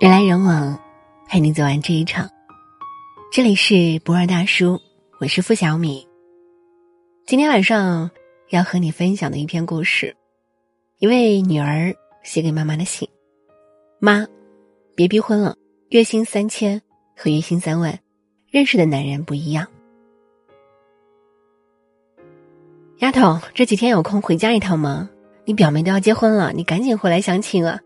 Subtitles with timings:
[0.00, 0.80] 人来人往，
[1.28, 2.26] 陪你走完这一场。
[3.30, 4.80] 这里是不二大叔，
[5.18, 6.08] 我是付小米。
[7.26, 8.10] 今天晚上
[8.48, 10.16] 要和你分享的一篇故事，
[11.00, 13.06] 一位女儿写给妈妈的信：
[13.98, 14.26] 妈，
[14.96, 15.54] 别逼婚了，
[15.90, 16.80] 月薪三千
[17.14, 17.98] 和月薪三万，
[18.48, 19.68] 认识的男人不一样。
[23.00, 25.10] 丫头，这几天有空回家一趟吗？
[25.44, 27.78] 你表妹都要结婚了，你赶紧回来相亲啊！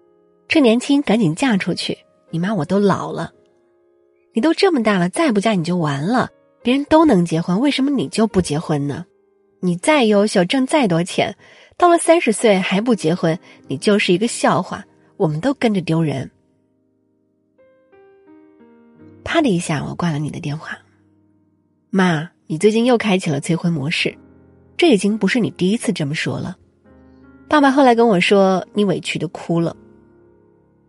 [0.54, 1.98] 趁年轻，赶紧嫁出去。
[2.30, 3.32] 你妈我都老了，
[4.32, 6.30] 你都这么大了，再不嫁你就完了。
[6.62, 9.04] 别人都能结婚，为什么你就不结婚呢？
[9.58, 11.36] 你再优秀，挣再多钱，
[11.77, 13.36] 到了三十岁还不结婚，
[13.66, 14.84] 你就是一个笑话，
[15.16, 16.30] 我们都跟着丢人。
[19.24, 20.78] 啪的一下，我挂了你的电话。
[21.91, 24.16] 妈，你最近又开启了催婚模式，
[24.77, 26.56] 这已经不是你第一次这么说了。
[27.48, 29.77] 爸爸后来跟我说，你委屈的哭了。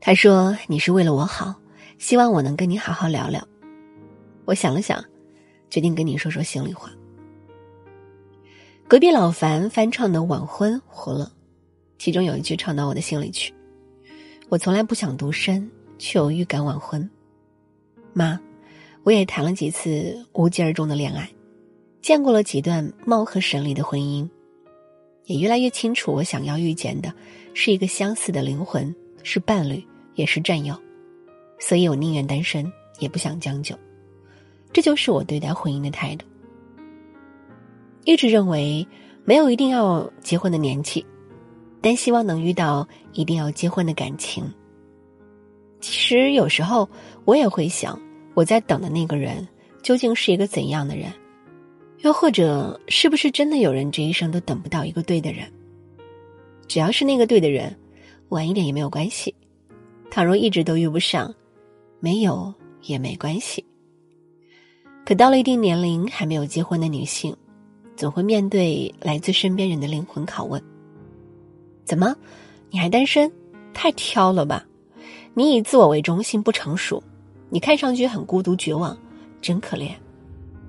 [0.05, 1.55] 他说：“你是为了我好，
[1.97, 3.43] 希望我能跟你好好聊聊。”
[4.45, 5.03] 我想了想，
[5.67, 6.91] 决定跟你说说心里话。
[8.87, 11.31] 隔壁老樊翻唱的《晚婚》火了，
[11.97, 13.51] 其中有一句唱到我的心里去
[14.47, 17.09] ：“我从来不想独身，却有预感晚婚。”
[18.13, 18.39] 妈，
[19.01, 21.27] 我也谈了几次无疾而终的恋爱，
[22.03, 24.29] 见过了几段貌合神离的婚姻，
[25.23, 27.11] 也越来越清楚，我想要遇见的
[27.55, 29.83] 是一个相似的灵魂，是伴侣。
[30.15, 30.75] 也是占有，
[31.59, 33.75] 所以我宁愿单身，也不想将就。
[34.73, 36.25] 这就是我对待婚姻的态度。
[38.03, 38.85] 一直认为
[39.23, 41.05] 没有一定要结婚的年纪，
[41.81, 44.43] 但希望能遇到一定要结婚的感情。
[45.79, 46.89] 其实有时候
[47.25, 47.99] 我也会想，
[48.33, 49.47] 我在等的那个人
[49.81, 51.11] 究竟是一个怎样的人？
[51.99, 55.51] 又或者，是不是真的有人这一生都等不到一个对的人？
[56.67, 57.75] 只要是那个对的人，
[58.29, 59.33] 晚一点也没有关系。
[60.15, 61.35] 倘若一直都遇不上，
[61.99, 63.65] 没有也没关系。
[65.05, 67.35] 可到了一定年龄还没有结婚的女性，
[67.97, 70.63] 总会面对来自身边人的灵魂拷问：
[71.83, 72.15] 怎么，
[72.69, 73.29] 你还单身？
[73.73, 74.65] 太挑了吧！
[75.33, 77.03] 你以自我为中心，不成熟。
[77.49, 78.97] 你看上去很孤独绝望，
[79.41, 79.91] 真可怜。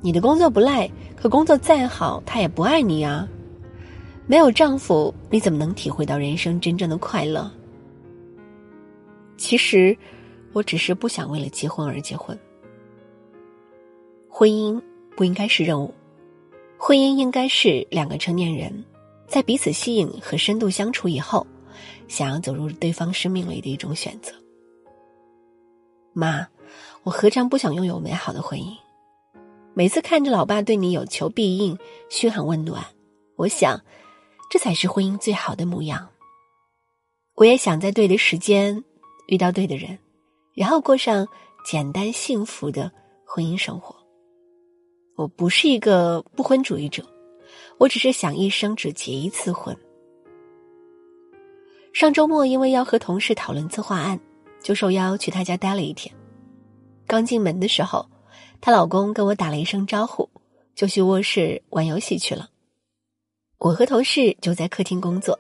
[0.01, 3.29] 你的工作不赖，可工作再好，他也不爱你啊。
[4.27, 7.49] 没有丈夫，你怎么能体会到人生真正的快乐？
[9.37, 9.97] 其实，
[10.53, 12.39] 我只是不想为了结婚而结婚。
[14.29, 14.81] 婚姻
[15.15, 15.93] 不应该是任务，
[16.79, 18.85] 婚姻应该是两个成年人
[19.27, 21.47] 在彼此吸引和深度相处以后，
[22.09, 24.33] 想要走入对方生命里的一种选择。
[26.13, 26.47] 妈，
[27.03, 28.75] 我何尝不想拥有美好的婚姻？
[29.75, 32.85] 每次看着老爸对你有求必应、嘘寒问暖，
[33.37, 33.83] 我想，
[34.51, 36.09] 这才是婚姻最好的模样。
[37.35, 38.83] 我也想在对的时间。
[39.27, 39.99] 遇到对的人，
[40.55, 41.27] 然后过上
[41.65, 42.91] 简单幸福的
[43.25, 43.95] 婚姻生活。
[45.17, 47.05] 我不是一个不婚主义者，
[47.79, 49.77] 我只是想一生只结一次婚。
[51.93, 54.21] 上周末因为要和同事讨论策划案，
[54.63, 56.15] 就受邀去他家待了一天。
[57.07, 58.07] 刚进门的时候，
[58.61, 60.29] 她老公跟我打了一声招呼，
[60.75, 62.51] 就去卧室玩游戏去了。
[63.59, 65.39] 我和同事就在客厅工作。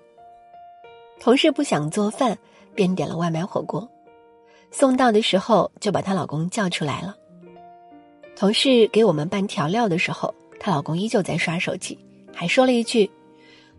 [1.21, 2.39] 同事不想做饭。
[2.77, 3.89] 便点了外卖火锅，
[4.71, 7.17] 送到的时候就把她老公叫出来了。
[8.37, 11.99] 同事给我们拌调料的时候，她老公依旧在刷手机，
[12.33, 13.11] 还说了一句：“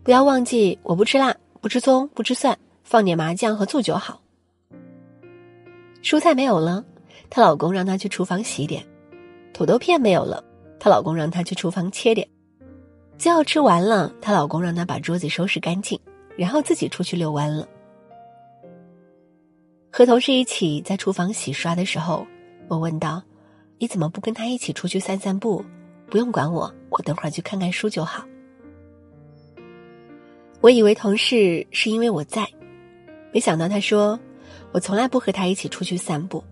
[0.02, 4.20] 不要忘记，我不吃辣，不吃葱，不吃蒜，放点麻酱和醋就好。”
[6.02, 6.84] 蔬菜没有了，
[7.30, 8.82] 她老公让她去厨房洗点；
[9.54, 10.42] 土豆片没有了，
[10.80, 12.26] 她老公让她去厨房切点；
[13.16, 15.98] 最后吃完了，她老公让她把桌子收拾干净，
[16.36, 17.68] 然后自己出去遛弯了。
[19.90, 22.24] 和同事一起在厨房洗刷的时候，
[22.68, 23.22] 我问道
[23.78, 25.64] ：“你怎么不跟他一起出去散散步？
[26.08, 28.24] 不用管我，我等会儿去看看书就好。”
[30.60, 32.46] 我以为同事是因为我在，
[33.32, 34.20] 没想到他说
[34.72, 36.44] ：“我从来不和他一起出去散步，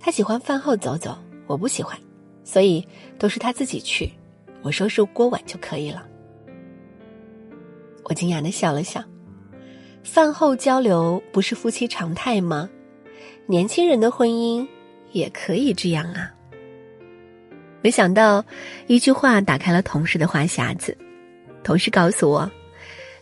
[0.00, 1.16] 他喜欢饭后走走，
[1.46, 1.96] 我不喜欢，
[2.44, 2.86] 所以
[3.18, 4.10] 都是他自己去，
[4.62, 6.04] 我收拾锅碗就可以了。”
[8.04, 9.04] 我惊讶的笑了笑，
[10.02, 12.68] 饭后交流不是夫妻常态吗？
[13.46, 14.66] 年轻人的婚姻
[15.10, 16.32] 也可以这样啊！
[17.82, 18.44] 没想到
[18.86, 20.96] 一句话打开了同事的话匣子。
[21.64, 22.50] 同事告诉我，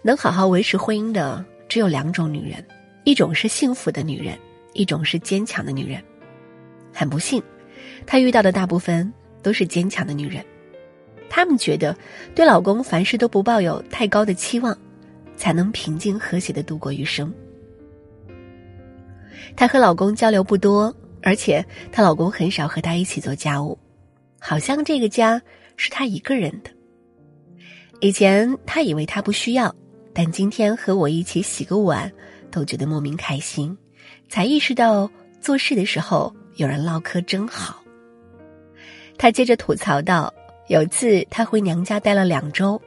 [0.03, 2.65] 能好好维持婚姻的只有两种女人：
[3.05, 4.39] 一种是幸福的女人，
[4.75, 6.03] 一种是坚强的女人。
[6.93, 7.43] 很不幸，
[8.07, 9.11] 他遇到的大部分
[9.43, 10.45] 都是坚强的女人。
[11.29, 11.97] 她们觉得
[12.35, 14.77] 对老公凡事都不抱有太高的期望，
[15.37, 17.33] 才能平静和谐的度过余生。
[19.57, 23.79] 她和老公交流不多，而且她老公很少和她一起做家务，
[24.39, 25.41] 好像这个家
[25.77, 26.71] 是她一个人的。
[28.01, 29.75] 以前她以为他不需要，
[30.15, 32.11] 但今天和我一起洗个碗，
[32.51, 33.77] 都觉得莫名开心，
[34.29, 35.11] 才意识到
[35.41, 37.83] 做事的时候有人唠嗑真好。
[39.19, 40.33] 她接着吐槽道
[40.69, 42.81] ：“有次她回娘家待了两周，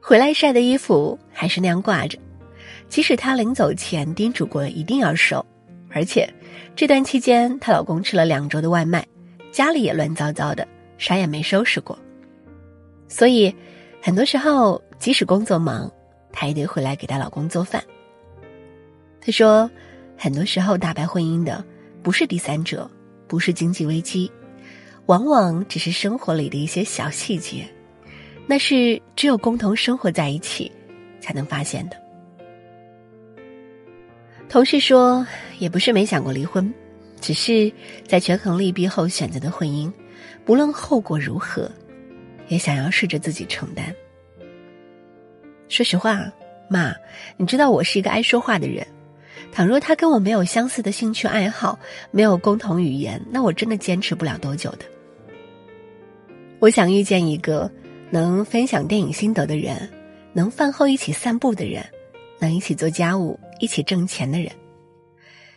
[0.00, 2.18] 回来晒的衣服还是那样挂着，
[2.90, 5.42] 即使她临走前叮嘱过一定要收，
[5.88, 6.28] 而且
[6.76, 9.06] 这段期间她老公吃了两周的外卖，
[9.50, 11.98] 家里也乱糟糟的，啥也没收拾过，
[13.08, 13.54] 所以。”
[14.02, 15.92] 很多时候，即使工作忙，
[16.32, 17.84] 她也得回来给她老公做饭。
[19.20, 19.70] 她说，
[20.16, 21.62] 很多时候打败婚姻的
[22.02, 22.90] 不是第三者，
[23.28, 24.32] 不是经济危机，
[25.04, 27.68] 往往只是生活里的一些小细节，
[28.46, 30.72] 那是只有共同生活在一起
[31.20, 31.96] 才能发现的。
[34.50, 35.24] 同事说，
[35.60, 36.74] 也不是没想过离婚，
[37.20, 37.72] 只是
[38.04, 39.92] 在权衡利弊后选择的婚姻，
[40.44, 41.70] 不论后果如何。
[42.48, 43.94] 也想要试着自己承担。
[45.68, 46.28] 说实话，
[46.68, 46.92] 妈，
[47.36, 48.84] 你知道我是一个爱说话的人。
[49.52, 51.78] 倘若他跟我没有相似的兴趣爱好，
[52.10, 54.78] 没有共同语言，那我真的坚持不了多久的。
[56.58, 57.70] 我想遇见一个
[58.10, 59.88] 能分享电影心得的人，
[60.32, 61.86] 能饭后一起散步的人，
[62.40, 64.50] 能一起做家务、一起挣钱的人。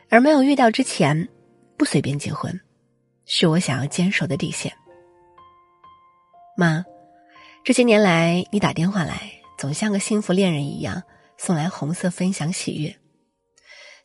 [0.10, 1.28] 而没有遇到之前，
[1.76, 2.60] 不随便结婚，
[3.26, 4.72] 是我想要坚守的底线。
[6.56, 6.86] 妈，
[7.64, 11.02] 这些年来你打电话来，总像个幸福恋人一样
[11.38, 12.96] 送来红色分享喜悦，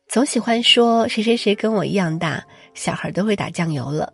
[0.08, 2.42] 总喜欢说谁谁谁跟我一样大，
[2.72, 4.10] 小孩都会打酱油了；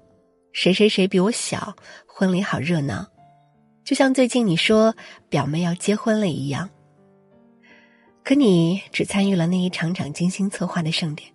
[0.53, 1.77] 谁谁谁比我小，
[2.09, 3.07] 婚礼好热闹，
[3.85, 4.97] 就像最近你说
[5.29, 6.69] 表妹要结婚了一样。
[8.25, 11.31] 可你只参与了那一场场精心策划的盛典，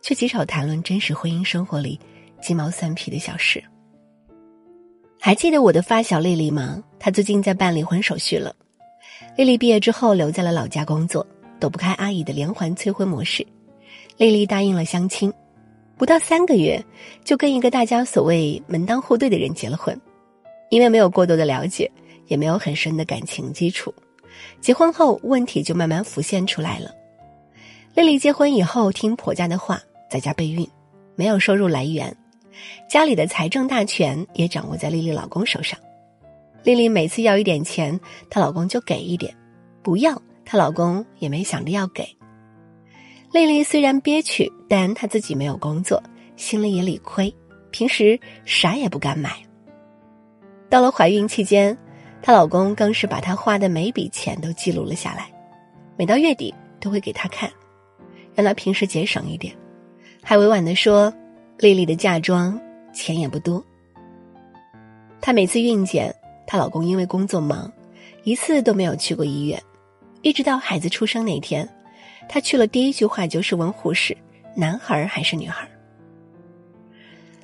[0.00, 2.00] 却极少谈论真实婚姻生活里
[2.40, 3.62] 鸡毛蒜皮的小事。
[5.20, 6.82] 还记得我的发小丽丽吗？
[6.98, 8.56] 她最近在办离婚手续了。
[9.36, 11.26] 丽丽毕业之后留在了老家工作，
[11.60, 13.46] 躲不开阿姨的连环催婚模式。
[14.16, 15.30] 丽丽答应了相亲，
[15.98, 16.82] 不到三个月
[17.22, 19.98] 就跟一个大家所谓门当户对的人结了婚。
[20.70, 21.90] 因为没有过多的了解，
[22.28, 23.92] 也没有很深的感情基础，
[24.60, 26.90] 结婚后问题就慢慢浮现出来了。
[27.94, 30.68] 丽丽结婚以后听婆家的话，在家备孕，
[31.14, 32.16] 没有收入来源。
[32.88, 35.78] 家里的财政大权也掌握在丽丽老公手上，
[36.62, 37.98] 丽丽每次要一点钱，
[38.30, 39.32] 她老公就给一点；
[39.82, 42.06] 不要，她老公也没想着要给。
[43.32, 46.02] 丽丽虽然憋屈，但她自己没有工作，
[46.36, 47.34] 心里也理亏，
[47.70, 49.36] 平时啥也不敢买。
[50.70, 51.76] 到了怀孕期间，
[52.26, 55.30] 她老公更是把她花的每笔钱都记录了下来，
[55.94, 57.52] 每到月底都会给她看，
[58.34, 59.54] 让她平时节省一点，
[60.22, 61.12] 还委婉的说。
[61.58, 62.60] 丽丽的嫁妆
[62.92, 63.64] 钱也不多。
[65.20, 66.12] 她每次孕检，
[66.48, 67.72] 她老公因为工作忙，
[68.24, 69.62] 一次都没有去过医院。
[70.22, 71.68] 一直到孩子出生那天，
[72.28, 74.16] 她去了，第一句话就是问护士
[74.56, 75.68] ：“男孩还是女孩？”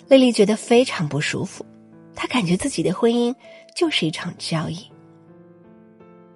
[0.09, 1.65] 丽丽觉得非常不舒服，
[2.17, 3.33] 她感觉自己的婚姻
[3.75, 4.91] 就是一场交易，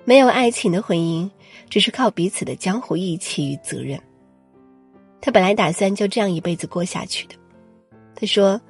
[0.05, 1.31] 没有爱情的婚姻，
[1.69, 4.01] 只是靠彼此的江湖义气与责任。
[5.21, 7.35] 他本来打算就这样一辈子过下去的。
[8.14, 8.61] 他说：“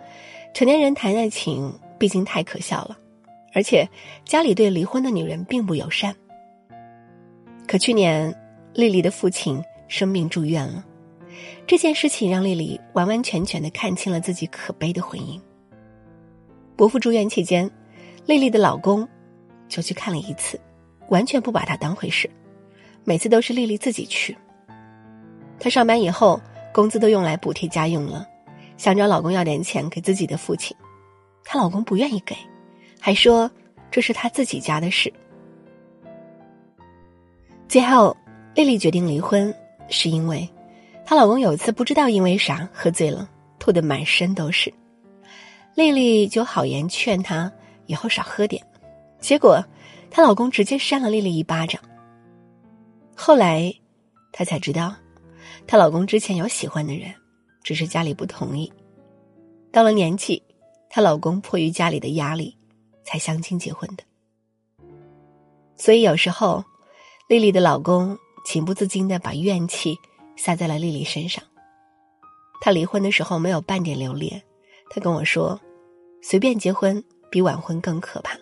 [0.55, 2.97] 成年人谈爱情，毕竟太可笑了，
[3.53, 3.89] 而且
[4.25, 6.15] 家里对离婚的女人并不友善。
[7.67, 8.35] 可去年，
[8.73, 10.85] 丽丽的父亲生病住院了，
[11.67, 15.41] 这件事情让丽丽完完全全的看清了自己可悲的婚姻。
[16.77, 17.71] 伯父住院期间，
[18.27, 19.07] 丽丽的老公
[19.69, 20.59] 就去看了一次，
[21.09, 22.31] 完全不把她当回事，
[23.05, 24.37] 每次都是丽丽自己去。
[25.59, 26.41] 她上班以后，
[26.73, 28.27] 工资都用来补贴家用了。”
[28.77, 30.77] 想找老公要点钱给自己的父亲，
[31.45, 32.37] 她老公不愿意给，
[32.99, 33.49] 还说
[33.89, 35.13] 这是她自己家的事。
[37.69, 38.17] 最后，
[38.57, 39.55] 丽丽决定离婚，
[39.89, 40.49] 是因为
[41.05, 43.29] 她老公有一次不知道因为啥喝醉了，
[43.61, 44.75] 吐得满身都是。
[45.77, 47.51] 丽丽就好言劝他
[47.87, 48.65] 以后少喝点，
[49.21, 49.65] 结果
[50.11, 51.81] 她老公直接扇了丽丽一巴掌。
[53.17, 53.75] 后来，
[54.33, 54.95] 她才知道，
[55.67, 57.15] 她老公之前有喜欢的人。
[57.63, 58.71] 只是家里不同意，
[59.73, 60.43] 到了年纪，
[60.91, 62.55] 她老公迫于家里的压力，
[63.05, 64.05] 才相亲结婚的。
[65.75, 66.63] 所以有时候，
[67.27, 69.97] 丽丽的老公情不自禁的把怨气
[70.37, 71.43] 撒在了丽丽身上。
[72.61, 74.43] 她离婚的时候没有半点留恋，
[74.91, 75.59] 她跟我说
[76.21, 77.03] ：“随便结婚
[77.35, 78.39] 比晚婚更可怕。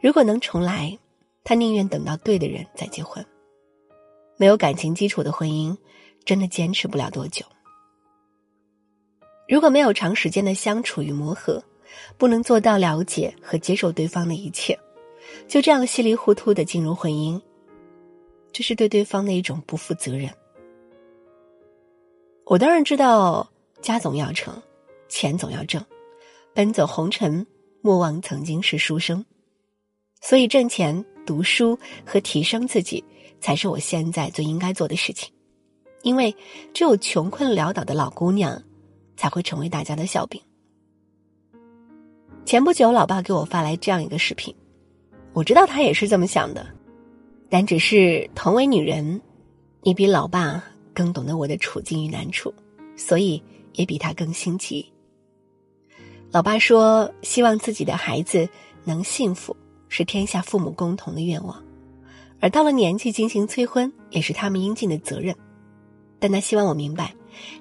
[0.00, 0.98] 如果能重来，
[1.44, 3.24] 他宁愿等到对的人再结婚。
[4.36, 5.76] 没有感情基础的婚姻，
[6.24, 7.46] 真的坚持不了多久。”
[9.46, 11.62] 如果没有长时间的相处与磨合，
[12.18, 14.76] 不能做到了解和接受对方的一切，
[15.46, 17.40] 就这样稀里糊涂的进入婚姻，
[18.50, 20.28] 这是对对方的一种不负责任。
[22.46, 23.48] 我当然知道
[23.80, 24.60] 家总要成，
[25.08, 25.84] 钱总要挣，
[26.52, 27.46] 奔走红尘，
[27.84, 29.24] 莫忘曾经是书生，
[30.20, 33.04] 所以挣钱、读书和提升自己，
[33.40, 35.28] 才是我现在最应该做的事情。
[36.02, 36.34] 因为
[36.72, 38.62] 只有穷困潦倒的老姑娘，
[39.16, 40.40] 才会成为大家的笑柄。
[42.44, 44.54] 前不久，老爸给我发来这样一个视频，
[45.32, 46.64] 我知道他也是这么想的，
[47.50, 49.20] 但只是同为女人，
[49.82, 50.62] 你比老爸
[50.94, 52.54] 更懂得我的处境与难处，
[52.96, 54.91] 所以也比他更心急。
[56.32, 58.48] 老爸说，希望自己的孩子
[58.84, 59.54] 能幸福，
[59.90, 61.62] 是天下父母共同的愿望，
[62.40, 65.36] 而到了年纪进行催婚，也是他们应尽的责任。
[66.18, 67.14] 但他希望我明白，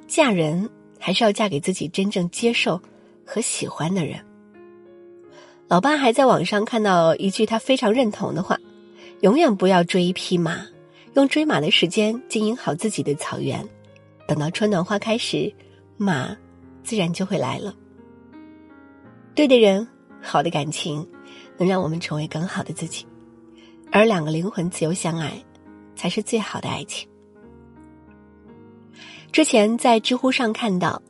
[0.07, 2.81] 嫁人还是要嫁给自己真正接受
[3.25, 4.25] 和喜欢的人。
[5.67, 8.57] 老爸还在网上看到一句他非常认同的话
[9.19, 10.65] ：“永远不要追一匹马，
[11.15, 13.67] 用追马的时间经营好自己的草原，
[14.29, 15.53] 等到春暖花开时，
[15.97, 16.37] 马
[16.85, 17.75] 自然就会来了。”
[19.33, 19.87] 对的人，
[20.21, 21.07] 好的感情，
[21.57, 23.05] 能让我们成为更好的自己，
[23.89, 25.41] 而两个灵魂自由相爱，
[25.95, 27.07] 才是最好的爱情。
[29.31, 31.01] 之前在知乎上看到，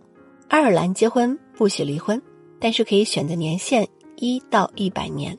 [0.48, 2.22] 爱尔兰结婚不许离婚，
[2.60, 3.88] 但是可以选择年限
[4.18, 5.36] 一到一百年，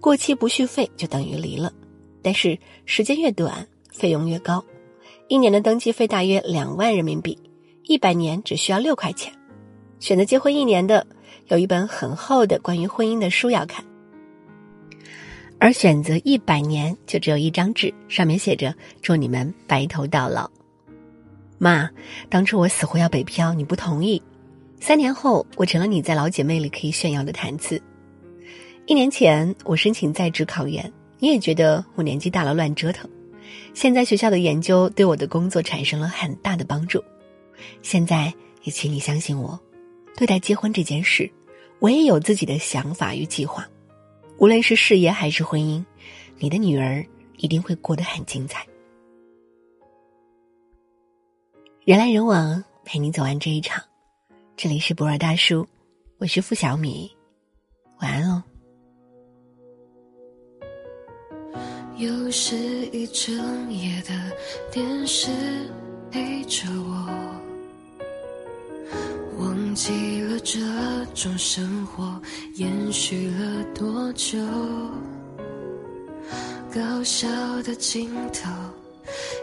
[0.00, 1.72] 过期不续费就等于离了，
[2.20, 4.64] 但是时间越短，费用越高，
[5.28, 7.38] 一年的登记费大约两万人民币，
[7.84, 9.32] 一百年只需要六块钱。
[10.00, 11.06] 选择结婚一年的，
[11.52, 13.84] 有一本很厚的关于婚姻的书要看，
[15.58, 20.50] 而选择一百年就只有一张纸，上面写着“祝你们白头到老”。
[21.60, 21.90] 妈，
[22.30, 24.22] 当初我死活要北漂，你不同意。
[24.80, 27.78] 三年后，我成了你在老姐妹里可以炫耀的谈资。
[28.86, 33.06] 一年前，我申请在职考研，你也觉得我年纪大了乱折腾。
[33.74, 37.04] 现在学校的研究对我的工作产生了很大的帮助。
[37.82, 38.32] 现在
[38.62, 39.60] 也请你相信我，
[40.16, 41.30] 对待结婚这件事，
[41.82, 43.68] 我也有自己的想法与计划。
[44.38, 45.84] 无论是事业还是婚姻，
[46.38, 47.04] 你的女儿
[47.38, 48.64] 一定会过得很精彩。
[51.84, 53.82] 人来人往，陪你走完这一场。
[54.56, 55.66] 这里是博尔大叔，
[56.18, 57.10] 我是付小米，
[58.00, 58.40] 晚安喽。
[61.96, 62.54] 又是
[62.92, 64.32] 一整夜的
[64.70, 65.30] 电视
[66.12, 67.08] 陪着我，
[69.72, 70.60] 忘记了这
[71.14, 72.20] 种生活
[72.56, 74.36] 延续了多久，
[76.70, 77.26] 搞笑
[77.62, 78.50] 的镜头。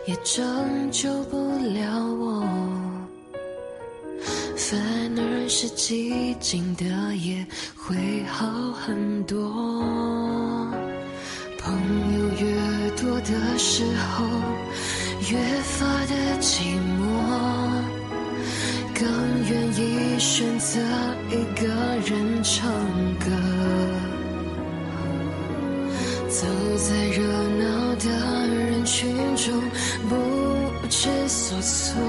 [0.06, 0.46] 也拯
[0.92, 1.36] 救不
[1.74, 2.46] 了我，
[4.56, 4.80] 反
[5.18, 7.44] 而是寂静的夜
[7.76, 9.36] 会好很多。
[11.58, 11.74] 朋
[12.20, 13.84] 友越多的时
[14.14, 14.26] 候，
[15.32, 17.02] 越发的寂寞，
[18.94, 19.04] 更
[19.50, 19.69] 愿意
[20.20, 20.82] 选择
[21.30, 21.66] 一个
[22.06, 22.70] 人唱
[23.20, 23.26] 歌，
[26.28, 26.46] 走
[26.78, 28.10] 在热闹的
[28.48, 28.70] 人。
[28.86, 29.54] 群中
[30.10, 30.16] 不
[30.90, 32.02] 知所措，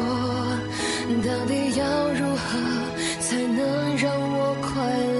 [1.23, 2.59] 到底要如何
[3.21, 3.59] 才能
[3.97, 4.73] 让我快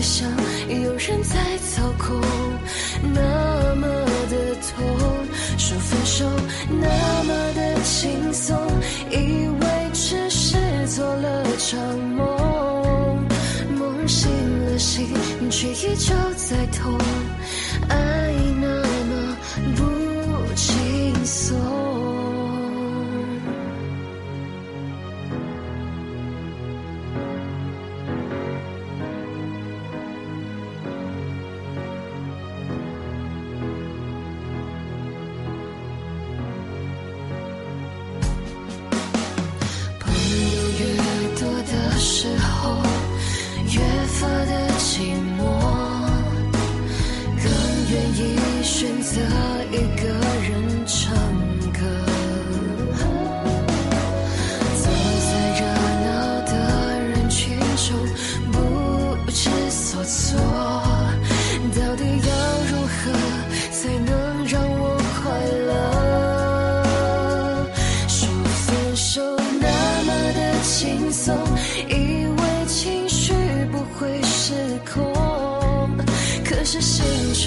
[0.00, 0.30] 却像
[0.82, 2.20] 有人在操控，
[3.02, 3.86] 那么
[4.30, 4.86] 的痛。
[5.56, 6.24] 说分手
[6.68, 8.56] 那么的轻松，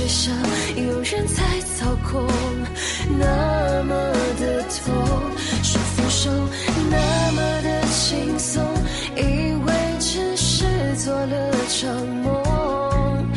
[0.01, 0.36] 却像
[0.75, 1.43] 有人在
[1.75, 2.27] 操控，
[3.20, 3.93] 那么
[4.39, 4.96] 的痛。
[5.62, 6.31] 说分手
[6.89, 8.63] 那么的轻松，
[9.15, 10.65] 以为只是
[10.98, 13.27] 做了场梦，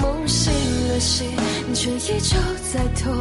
[0.00, 0.52] 梦醒
[0.88, 1.28] 了心
[1.72, 2.36] 却依旧
[2.72, 3.14] 在痛，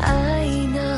[0.00, 0.97] 爱那。